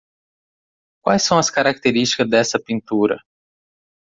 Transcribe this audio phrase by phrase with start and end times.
[1.03, 3.21] Quais são as característivas dessa pintura.